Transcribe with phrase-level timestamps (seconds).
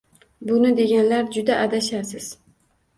[0.51, 2.35] Buni deganlar juda adashasiz!